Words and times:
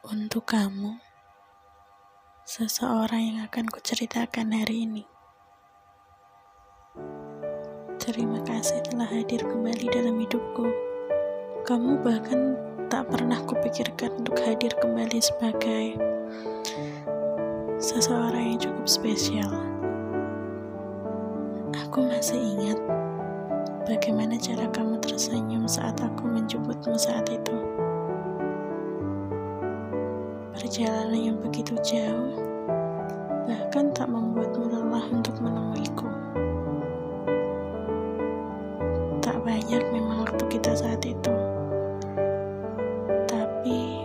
Untuk 0.00 0.48
kamu, 0.48 0.96
seseorang 2.48 3.20
yang 3.20 3.38
akan 3.44 3.68
kuceritakan 3.68 4.48
hari 4.48 4.88
ini. 4.88 5.04
Terima 8.00 8.40
kasih 8.48 8.80
telah 8.88 9.04
hadir 9.04 9.44
kembali 9.44 9.92
dalam 9.92 10.16
hidupku. 10.16 10.72
Kamu 11.68 12.00
bahkan 12.00 12.56
tak 12.88 13.12
pernah 13.12 13.44
kupikirkan 13.44 14.24
untuk 14.24 14.40
hadir 14.40 14.72
kembali 14.80 15.20
sebagai 15.20 16.00
seseorang 17.76 18.56
yang 18.56 18.60
cukup 18.72 18.88
spesial. 18.88 19.52
Aku 21.76 22.08
masih 22.08 22.40
ingat 22.40 22.80
bagaimana 23.84 24.40
cara 24.40 24.64
kamu 24.72 24.96
tersenyum 25.04 25.68
saat 25.68 26.00
aku 26.00 26.24
menjemputmu 26.24 26.96
saat 26.96 27.28
itu. 27.28 27.69
Perjalanan 30.60 31.16
yang 31.16 31.38
begitu 31.40 31.72
jauh, 31.80 32.36
bahkan 33.48 33.88
tak 33.96 34.12
membuatmu 34.12 34.68
lelah 34.68 35.08
untuk 35.08 35.32
menemuiku. 35.40 36.04
Tak 39.24 39.40
banyak 39.40 39.80
memang 39.88 40.28
waktu 40.28 40.44
kita 40.52 40.76
saat 40.76 41.00
itu. 41.00 41.32
Tapi, 43.24 44.04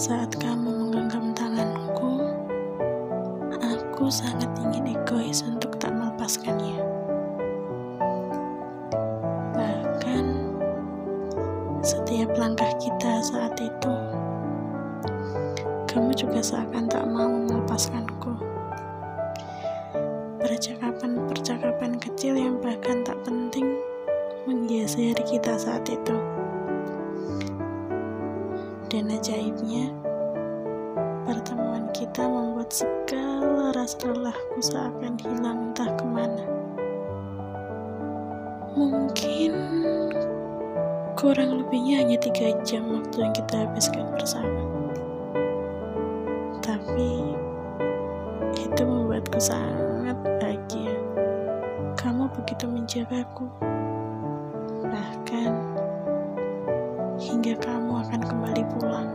saat 0.00 0.32
kamu 0.40 0.72
menggenggam 0.72 1.36
tanganku, 1.36 2.32
aku 3.60 4.08
sangat 4.08 4.48
ingin 4.64 4.96
egois 4.96 5.44
untuk 5.44 5.76
tak 5.76 5.92
melepaskannya. 5.92 6.80
Bahkan, 9.52 10.24
setiap 11.84 12.32
langkah 12.40 12.72
kita 12.80 13.20
saat 13.20 13.60
itu, 13.60 13.94
kamu 15.90 16.14
juga 16.14 16.38
seakan 16.38 16.86
tak 16.86 17.02
mau 17.10 17.26
melepaskanku. 17.26 18.38
Percakapan-percakapan 20.38 21.98
kecil 21.98 22.38
yang 22.38 22.62
bahkan 22.62 23.02
tak 23.02 23.18
penting 23.26 23.74
menghiasi 24.46 25.10
hari 25.10 25.26
kita 25.26 25.58
saat 25.58 25.82
itu. 25.90 26.14
Dan 28.86 29.10
ajaibnya, 29.10 29.90
pertemuan 31.26 31.90
kita 31.90 32.22
membuat 32.22 32.70
segala 32.70 33.74
rasa 33.74 34.14
lelahku 34.14 34.62
seakan 34.62 35.18
hilang 35.18 35.74
entah 35.74 35.90
ke 35.98 36.06
mana. 36.06 36.46
Mungkin 38.78 39.52
kurang 41.18 41.58
lebihnya 41.58 42.06
hanya 42.06 42.18
tiga 42.22 42.54
jam 42.62 42.86
waktu 42.94 43.26
yang 43.26 43.34
kita 43.34 43.66
habiskan 43.66 44.06
bersama 44.14 44.70
tapi 46.80 47.36
itu 48.56 48.82
membuatku 48.88 49.36
sangat 49.36 50.16
bahagia. 50.40 50.96
Kamu 52.00 52.32
begitu 52.32 52.64
menjagaku, 52.64 53.44
bahkan 54.88 55.52
hingga 57.20 57.52
kamu 57.60 58.00
akan 58.00 58.20
kembali 58.24 58.64
pulang. 58.72 59.12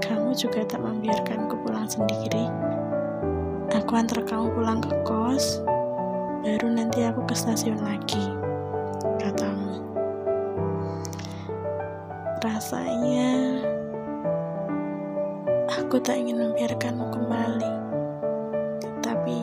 Kamu 0.00 0.32
juga 0.32 0.64
tak 0.64 0.80
membiarkanku 0.80 1.68
pulang 1.68 1.84
sendiri. 1.84 2.48
Aku 3.76 3.92
antar 3.92 4.24
kamu 4.24 4.56
pulang 4.56 4.80
ke 4.80 4.96
kos, 5.04 5.60
baru 6.40 6.80
nanti 6.80 7.04
aku 7.04 7.28
ke 7.28 7.36
stasiun 7.36 7.76
lagi, 7.84 8.24
katamu. 9.20 9.84
Rasanya 12.40 13.49
Aku 15.90 15.98
tak 15.98 16.22
ingin 16.22 16.38
membiarkanmu 16.38 17.02
kembali, 17.10 17.74
tapi 19.02 19.42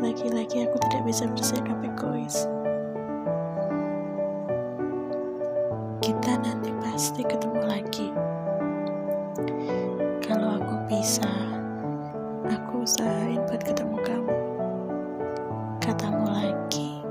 lagi-lagi 0.00 0.64
aku 0.64 0.80
tidak 0.88 1.04
bisa 1.04 1.28
bersikap 1.28 1.76
egois. 1.84 2.48
Kita 6.00 6.32
nanti 6.40 6.72
pasti 6.80 7.28
ketemu 7.28 7.60
lagi. 7.60 8.08
Kalau 10.24 10.56
aku 10.56 10.80
bisa, 10.88 11.28
aku 12.48 12.80
usahain 12.80 13.44
buat 13.52 13.60
ketemu 13.68 14.00
kamu. 14.00 14.36
Katamu 15.76 16.24
lagi 16.24 17.04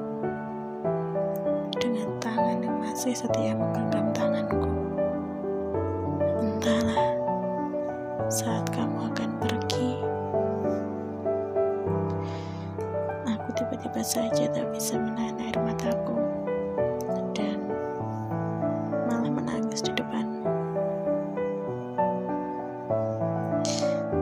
dengan 1.78 2.18
tangan 2.18 2.66
yang 2.66 2.82
masih 2.82 3.14
setia 3.14 3.54
menggenggam 3.54 4.10
tanganku. 4.10 4.74
Entahlah 6.42 7.01
saat 8.32 8.64
kamu 8.72 9.12
akan 9.12 9.30
pergi, 9.44 10.00
aku 13.28 13.48
tiba-tiba 13.60 14.00
saja 14.00 14.48
tak 14.56 14.72
bisa 14.72 14.96
menahan 14.96 15.36
air 15.36 15.60
mataku 15.60 16.16
dan 17.36 17.60
malah 19.12 19.28
menangis 19.28 19.84
di 19.84 19.92
depanmu. 19.92 20.48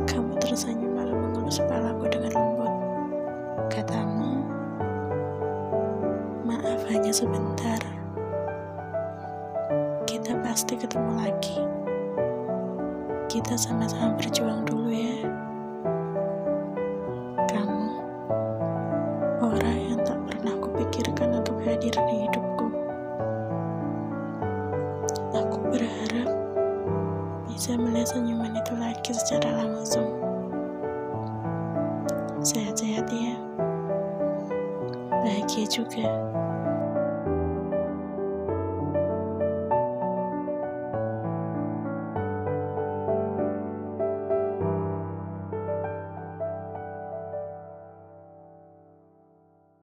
Kamu 0.09 0.42
tersenyum 0.42 0.98
lalu 0.98 1.14
mengelus 1.14 1.62
kepalaku 1.62 2.09
dengan 2.09 2.34
lembut. 2.34 2.74
Katamu, 3.69 4.42
maaf 6.50 6.81
hanya 6.90 7.14
sebentar. 7.14 7.78
Kita 10.09 10.34
pasti 10.42 10.81
ketemu 10.81 11.14
lagi 11.14 11.79
kita 13.30 13.54
sama-sama 13.54 14.18
berjuang 14.18 14.66
dulu 14.66 14.90
ya. 14.90 15.22
Kamu 17.46 17.86
orang 19.38 19.78
yang 19.86 20.02
tak 20.02 20.18
pernah 20.26 20.58
kupikirkan 20.58 21.38
untuk 21.38 21.62
hadir 21.62 21.94
di 21.94 22.16
hidupku. 22.26 22.68
Aku 25.38 25.62
berharap 25.70 26.30
bisa 27.46 27.78
melihat 27.78 28.18
senyuman 28.18 28.58
itu 28.58 28.74
lagi 28.74 29.14
secara 29.14 29.62
langsung. 29.62 30.10
Sehat-sehat 32.42 33.06
ya. 33.14 33.38
Bahagia 35.22 35.70
juga. 35.70 36.10